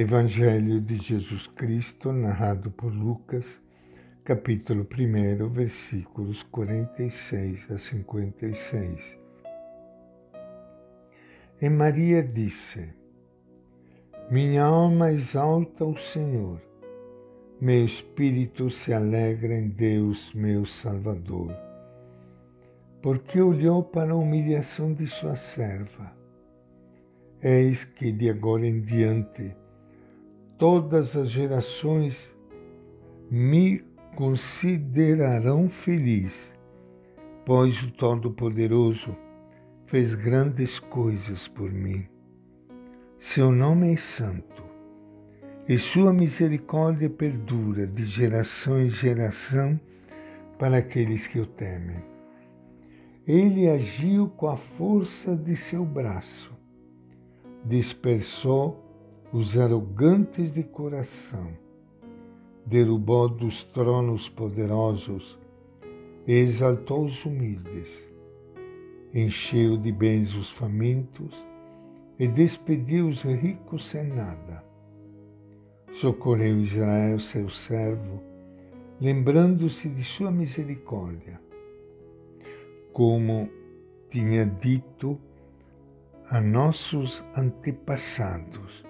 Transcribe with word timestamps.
Evangelho 0.00 0.80
de 0.80 0.96
Jesus 0.96 1.46
Cristo, 1.46 2.10
narrado 2.10 2.70
por 2.70 2.90
Lucas, 2.90 3.60
capítulo 4.24 4.88
1, 4.90 5.46
versículos 5.50 6.42
46 6.42 7.70
a 7.70 7.76
56. 7.76 9.18
E 11.60 11.68
Maria 11.68 12.22
disse: 12.22 12.94
Minha 14.30 14.64
alma 14.64 15.12
exalta 15.12 15.84
o 15.84 15.94
Senhor, 15.94 16.62
meu 17.60 17.84
espírito 17.84 18.70
se 18.70 18.94
alegra 18.94 19.52
em 19.52 19.68
Deus, 19.68 20.32
meu 20.32 20.64
Salvador, 20.64 21.54
porque 23.02 23.38
olhou 23.38 23.84
para 23.84 24.12
a 24.12 24.16
humilhação 24.16 24.94
de 24.94 25.06
sua 25.06 25.36
serva. 25.36 26.10
Eis 27.42 27.84
que 27.84 28.10
de 28.10 28.30
agora 28.30 28.66
em 28.66 28.80
diante 28.80 29.59
todas 30.60 31.16
as 31.16 31.30
gerações 31.30 32.36
me 33.30 33.82
considerarão 34.14 35.70
feliz, 35.70 36.54
pois 37.46 37.82
o 37.82 37.90
Todo-Poderoso 37.90 39.16
fez 39.86 40.14
grandes 40.14 40.78
coisas 40.78 41.48
por 41.48 41.72
mim. 41.72 42.06
Seu 43.16 43.50
nome 43.50 43.94
é 43.94 43.96
santo 43.96 44.62
e 45.66 45.78
sua 45.78 46.12
misericórdia 46.12 47.08
perdura 47.08 47.86
de 47.86 48.04
geração 48.04 48.78
em 48.82 48.90
geração 48.90 49.80
para 50.58 50.76
aqueles 50.76 51.26
que 51.26 51.40
o 51.40 51.46
temem. 51.46 52.04
Ele 53.26 53.66
agiu 53.66 54.28
com 54.28 54.48
a 54.48 54.58
força 54.58 55.34
de 55.34 55.56
seu 55.56 55.86
braço, 55.86 56.52
dispersou 57.64 58.89
os 59.32 59.56
arrogantes 59.56 60.52
de 60.52 60.64
coração, 60.64 61.56
derrubou 62.66 63.28
dos 63.28 63.62
tronos 63.62 64.28
poderosos 64.28 65.38
e 66.26 66.32
exaltou 66.32 67.04
os 67.04 67.24
humildes, 67.24 68.04
encheu 69.14 69.76
de 69.76 69.92
bens 69.92 70.34
os 70.34 70.50
famintos 70.50 71.46
e 72.18 72.26
despediu 72.26 73.06
os 73.06 73.22
ricos 73.22 73.84
sem 73.84 74.08
nada. 74.08 74.64
Socorreu 75.92 76.58
Israel, 76.58 77.20
seu 77.20 77.48
servo, 77.48 78.20
lembrando-se 79.00 79.88
de 79.88 80.02
sua 80.02 80.32
misericórdia, 80.32 81.40
como 82.92 83.48
tinha 84.08 84.44
dito 84.44 85.20
a 86.28 86.40
nossos 86.40 87.24
antepassados 87.36 88.89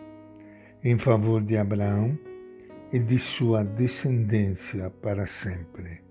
em 0.83 0.97
favor 0.97 1.43
de 1.43 1.59
Abraão 1.59 2.19
e 2.93 2.99
de 2.99 3.19
sua 3.19 3.63
descendência 3.63 4.91
para 4.91 5.27
sempre. 5.27 6.03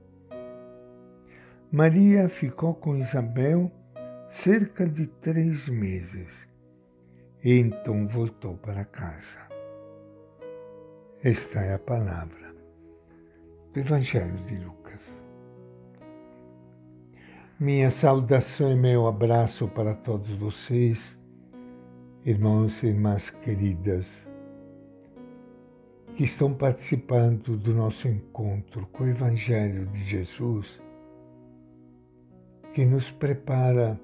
Maria 1.71 2.29
ficou 2.29 2.75
com 2.75 2.95
Isabel 2.95 3.71
cerca 4.29 4.87
de 4.87 5.07
três 5.07 5.67
meses 5.67 6.47
e 7.43 7.57
então 7.57 8.07
voltou 8.07 8.57
para 8.57 8.85
casa. 8.85 9.39
Esta 11.23 11.59
é 11.61 11.73
a 11.73 11.79
palavra 11.79 12.53
do 13.73 13.79
Evangelho 13.79 14.37
de 14.45 14.55
Lucas. 14.57 15.03
Minha 17.59 17.91
saudação 17.91 18.71
e 18.71 18.75
meu 18.75 19.07
abraço 19.07 19.67
para 19.67 19.93
todos 19.93 20.29
vocês, 20.29 21.19
irmãos 22.23 22.81
e 22.83 22.87
irmãs 22.87 23.29
queridas 23.29 24.28
que 26.19 26.25
estão 26.25 26.53
participando 26.53 27.55
do 27.55 27.73
nosso 27.73 28.05
encontro 28.05 28.85
com 28.87 29.05
o 29.05 29.07
Evangelho 29.07 29.85
de 29.85 30.03
Jesus, 30.03 30.83
que 32.73 32.83
nos 32.83 33.09
prepara 33.09 33.97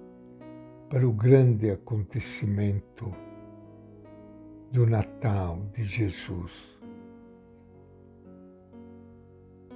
para 0.90 1.06
o 1.06 1.12
grande 1.12 1.70
acontecimento 1.70 3.12
do 4.72 4.88
Natal 4.88 5.62
de 5.74 5.84
Jesus. 5.84 6.80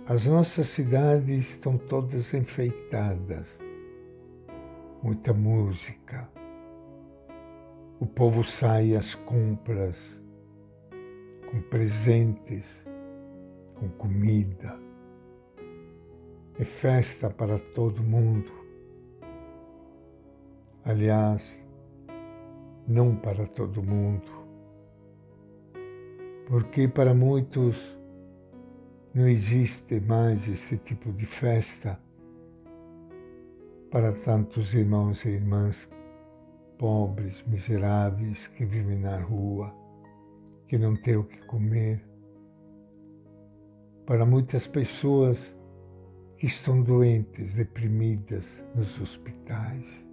As 0.08 0.26
nossas 0.26 0.68
cidades 0.68 1.56
estão 1.56 1.78
todas 1.78 2.34
enfeitadas, 2.34 3.60
muita 5.04 5.34
música. 5.34 6.30
O 8.00 8.06
povo 8.06 8.46
sai 8.46 8.96
às 8.96 9.14
compras 9.14 10.24
com 11.50 11.62
presentes, 11.62 12.86
com 13.74 13.90
comida. 13.90 14.80
É 16.60 16.64
festa 16.64 17.30
para 17.30 17.58
todo 17.58 18.04
mundo. 18.04 18.52
Aliás, 20.86 21.58
não 22.88 23.16
para 23.16 23.48
todo 23.48 23.82
mundo, 23.82 24.30
porque 26.48 26.88
para 26.88 27.14
muitos 27.14 27.98
não 29.14 29.28
existe 29.28 30.00
mais 30.00 30.48
esse 30.48 30.78
tipo 30.78 31.12
de 31.12 31.26
festa 31.26 32.00
para 33.92 34.12
tantos 34.12 34.74
irmãos 34.74 35.26
e 35.26 35.30
irmãs 35.30 35.90
pobres, 36.78 37.44
miseráveis 37.48 38.48
que 38.48 38.66
vivem 38.66 39.00
na 39.00 39.20
rua 39.20 39.79
que 40.69 40.78
não 40.78 40.96
tem 40.96 41.18
o 41.18 41.24
que 41.24 41.40
comer. 41.47 42.00
Para 44.06 44.24
muitas 44.24 44.68
pessoas 44.68 45.56
que 46.38 46.46
estão 46.46 46.81
doentes, 46.84 47.56
deprimidas 47.56 48.63
nos 48.75 49.02
hospitais. 49.02 50.06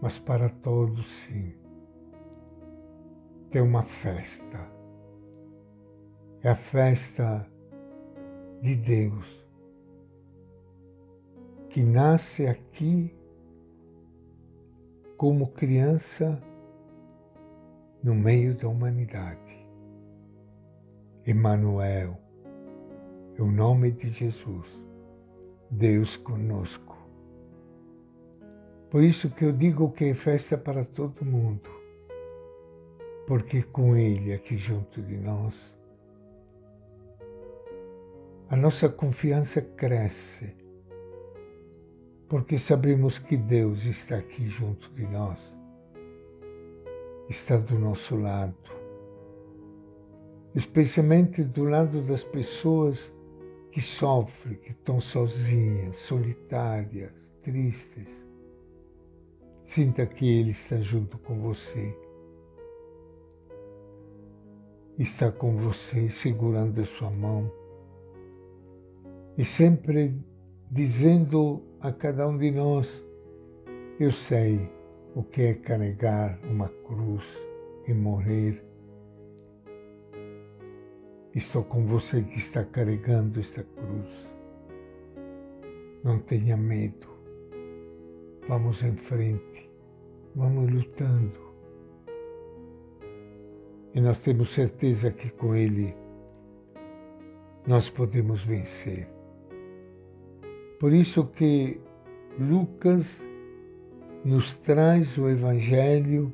Mas 0.00 0.16
para 0.16 0.48
todos, 0.48 1.06
sim, 1.08 1.54
tem 3.50 3.60
uma 3.60 3.82
festa. 3.82 4.60
É 6.40 6.50
a 6.50 6.54
festa 6.54 7.50
de 8.62 8.76
Deus, 8.76 9.44
que 11.68 11.82
nasce 11.82 12.46
aqui 12.46 13.12
como 15.16 15.48
criança 15.48 16.40
no 18.04 18.14
meio 18.14 18.54
da 18.54 18.68
humanidade. 18.68 19.66
Emmanuel 21.26 22.18
é 23.34 23.40
o 23.40 23.50
nome 23.50 23.90
de 23.90 24.10
Jesus, 24.10 24.68
Deus 25.70 26.18
conosco. 26.18 26.98
Por 28.90 29.02
isso 29.02 29.30
que 29.30 29.46
eu 29.46 29.52
digo 29.52 29.90
que 29.90 30.04
é 30.04 30.14
festa 30.14 30.58
para 30.58 30.84
todo 30.84 31.24
mundo, 31.24 31.70
porque 33.26 33.62
com 33.62 33.96
Ele 33.96 34.34
aqui 34.34 34.54
junto 34.54 35.00
de 35.00 35.16
nós, 35.16 35.54
a 38.50 38.54
nossa 38.54 38.86
confiança 38.86 39.62
cresce, 39.62 40.54
porque 42.28 42.58
sabemos 42.58 43.18
que 43.18 43.38
Deus 43.38 43.86
está 43.86 44.16
aqui 44.16 44.46
junto 44.46 44.90
de 44.90 45.06
nós 45.06 45.53
está 47.28 47.56
do 47.56 47.78
nosso 47.78 48.16
lado, 48.16 48.54
especialmente 50.54 51.42
do 51.42 51.64
lado 51.64 52.02
das 52.02 52.22
pessoas 52.22 53.12
que 53.72 53.80
sofrem, 53.80 54.56
que 54.56 54.70
estão 54.70 55.00
sozinhas, 55.00 55.96
solitárias, 55.96 57.12
tristes. 57.42 58.08
Sinta 59.66 60.06
que 60.06 60.28
Ele 60.28 60.50
está 60.50 60.78
junto 60.78 61.18
com 61.18 61.40
você. 61.40 61.96
Está 64.96 65.32
com 65.32 65.56
você, 65.56 66.08
segurando 66.08 66.80
a 66.80 66.84
sua 66.84 67.10
mão 67.10 67.50
e 69.36 69.44
sempre 69.44 70.16
dizendo 70.70 71.62
a 71.80 71.90
cada 71.90 72.28
um 72.28 72.38
de 72.38 72.50
nós: 72.50 72.88
Eu 73.98 74.12
sei 74.12 74.70
o 75.14 75.22
que 75.22 75.42
é 75.42 75.54
carregar 75.54 76.38
uma 76.44 76.68
cruz 76.68 77.24
e 77.86 77.94
morrer. 77.94 78.64
Estou 81.34 81.64
com 81.64 81.86
você 81.86 82.22
que 82.22 82.38
está 82.38 82.64
carregando 82.64 83.38
esta 83.38 83.62
cruz. 83.62 84.28
Não 86.02 86.18
tenha 86.18 86.56
medo. 86.56 87.08
Vamos 88.48 88.82
em 88.82 88.96
frente. 88.96 89.70
Vamos 90.34 90.70
lutando. 90.70 91.44
E 93.94 94.00
nós 94.00 94.18
temos 94.18 94.52
certeza 94.52 95.12
que 95.12 95.30
com 95.30 95.54
Ele 95.54 95.94
nós 97.66 97.88
podemos 97.88 98.44
vencer. 98.44 99.08
Por 100.80 100.92
isso 100.92 101.26
que 101.28 101.80
Lucas 102.38 103.22
nos 104.24 104.54
traz 104.54 105.18
o 105.18 105.28
Evangelho 105.28 106.32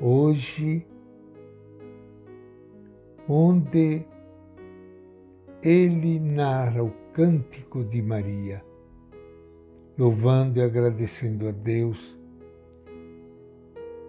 hoje 0.00 0.84
onde 3.28 4.04
ele 5.62 6.18
narra 6.18 6.82
o 6.82 6.90
cântico 7.12 7.84
de 7.84 8.02
Maria, 8.02 8.64
louvando 9.96 10.58
e 10.58 10.62
agradecendo 10.62 11.46
a 11.46 11.52
Deus 11.52 12.18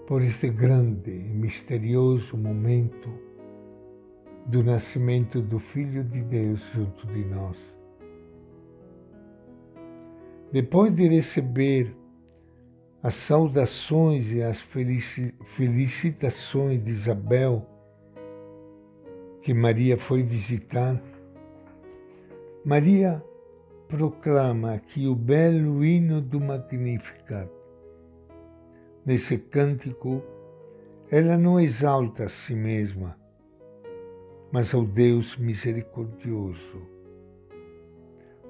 por 0.08 0.24
este 0.24 0.50
grande 0.50 1.12
e 1.12 1.34
misterioso 1.34 2.36
momento 2.36 3.10
do 4.48 4.64
nascimento 4.64 5.42
do 5.42 5.60
Filho 5.60 6.04
de 6.04 6.22
Deus 6.24 6.62
junto 6.74 7.06
de 7.08 7.24
nós. 7.26 7.76
Depois 10.52 10.96
de 10.96 11.08
receber 11.08 11.96
as 13.06 13.14
saudações 13.14 14.34
e 14.34 14.42
as 14.42 14.60
felicitações 15.44 16.84
de 16.84 16.90
Isabel, 16.90 17.64
que 19.44 19.54
Maria 19.54 19.96
foi 19.96 20.24
visitar, 20.24 21.00
Maria 22.66 23.24
proclama 23.88 24.74
aqui 24.74 25.08
o 25.08 25.14
belo 25.14 25.86
hino 25.86 26.20
do 26.20 26.42
Magnificat. 26.42 27.48
Nesse 29.06 29.38
cântico, 29.38 30.24
ela 31.12 31.38
não 31.38 31.60
exalta 31.60 32.24
a 32.24 32.28
si 32.28 32.56
mesma, 32.56 33.16
mas 34.52 34.74
ao 34.74 34.84
Deus 34.84 35.38
misericordioso. 35.38 36.82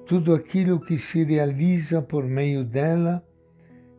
Tudo 0.06 0.34
aquilo 0.34 0.80
que 0.80 0.96
se 0.96 1.24
realiza 1.24 2.00
por 2.00 2.24
meio 2.24 2.64
dela 2.64 3.22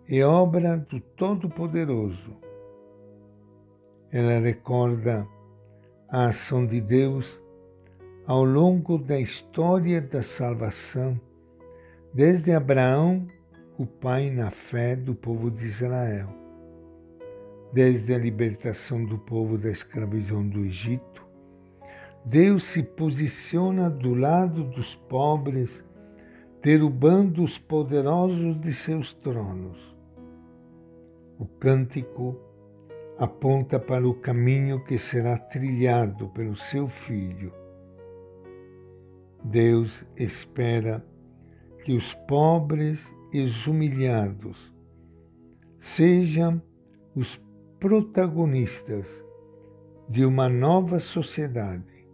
é 0.10 0.24
obra 0.24 0.78
do 0.78 1.02
Todo-Poderoso. 1.02 2.34
Ela 4.10 4.40
recorda 4.40 5.28
a 6.08 6.28
ação 6.28 6.66
de 6.66 6.80
Deus 6.80 7.38
ao 8.26 8.46
longo 8.46 8.98
da 8.98 9.20
história 9.20 10.02
da 10.02 10.22
salvação, 10.22 11.20
desde 12.14 12.54
Abraão, 12.54 13.28
o 13.78 13.86
pai 13.86 14.30
na 14.30 14.50
fé 14.50 14.96
do 14.96 15.14
povo 15.14 15.52
de 15.52 15.66
Israel, 15.66 16.30
desde 17.74 18.14
a 18.14 18.18
libertação 18.18 19.04
do 19.04 19.18
povo 19.18 19.58
da 19.58 19.70
escravidão 19.70 20.48
do 20.48 20.62
Egito, 20.62 21.28
Deus 22.24 22.64
se 22.64 22.82
posiciona 22.82 23.90
do 23.90 24.14
lado 24.14 24.64
dos 24.64 24.96
pobres, 24.96 25.84
derrubando 26.62 27.44
os 27.44 27.58
poderosos 27.58 28.60
de 28.60 28.74
seus 28.74 29.14
tronos. 29.14 29.97
O 31.40 31.46
cântico 31.46 32.36
aponta 33.18 33.80
para 33.80 34.08
o 34.08 34.14
caminho 34.14 34.84
que 34.84 34.98
será 34.98 35.38
trilhado 35.38 36.30
pelo 36.30 36.56
seu 36.56 36.88
filho. 36.88 37.54
Deus 39.44 40.06
espera 40.16 41.06
que 41.84 41.94
os 41.94 42.14
pobres 42.14 43.16
e 43.32 43.42
os 43.42 43.68
humilhados 43.68 44.74
sejam 45.78 46.62
os 47.16 47.42
protagonistas 47.80 49.24
de 50.10 50.26
uma 50.26 50.50
nova 50.50 51.00
sociedade, 51.00 52.08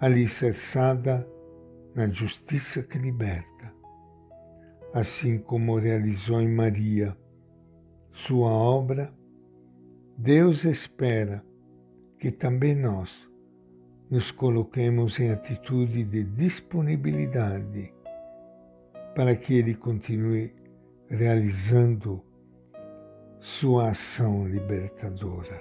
alicerçada 0.00 1.28
na 1.94 2.08
justiça 2.08 2.82
que 2.82 2.98
liberta, 2.98 3.72
assim 4.92 5.38
como 5.38 5.78
realizou 5.78 6.40
em 6.40 6.48
Maria 6.48 7.16
sua 8.14 8.48
obra, 8.48 9.12
Deus 10.16 10.64
espera 10.64 11.44
que 12.16 12.30
também 12.30 12.76
nós 12.76 13.28
nos 14.08 14.30
coloquemos 14.30 15.18
em 15.18 15.30
atitude 15.30 16.04
de 16.04 16.22
disponibilidade 16.22 17.92
para 19.16 19.34
que 19.34 19.54
Ele 19.54 19.74
continue 19.74 20.54
realizando 21.08 22.22
sua 23.40 23.90
ação 23.90 24.46
libertadora. 24.46 25.60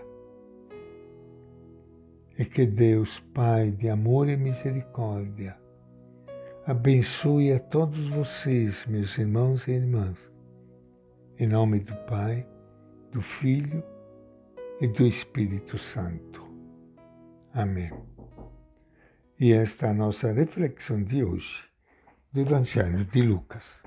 E 2.37 2.45
que 2.45 2.67
Deus, 2.67 3.19
Pai 3.33 3.71
de 3.71 3.89
amor 3.89 4.29
e 4.29 4.37
misericórdia, 4.37 5.57
abençoe 6.67 7.51
a 7.51 7.59
todos 7.59 8.07
vocês, 8.09 8.85
meus 8.85 9.17
irmãos 9.17 9.67
e 9.67 9.71
irmãs, 9.71 10.31
em 11.39 11.47
nome 11.47 11.79
do 11.79 11.95
Pai, 12.05 12.47
do 13.11 13.21
Filho 13.21 13.83
e 14.79 14.87
do 14.87 15.05
Espírito 15.05 15.77
Santo. 15.77 16.43
Amém. 17.53 17.91
E 19.39 19.51
esta 19.51 19.87
é 19.87 19.89
a 19.89 19.93
nossa 19.93 20.31
reflexão 20.31 21.03
de 21.03 21.23
hoje 21.23 21.65
do 22.31 22.41
Evangelho 22.41 23.03
de 23.05 23.21
Lucas. 23.21 23.83